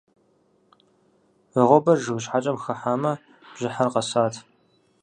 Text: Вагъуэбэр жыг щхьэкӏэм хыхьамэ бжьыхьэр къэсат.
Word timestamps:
Вагъуэбэр 1.53 1.97
жыг 2.03 2.19
щхьэкӏэм 2.23 2.57
хыхьамэ 2.63 3.11
бжьыхьэр 3.51 3.89
къэсат. 3.93 4.33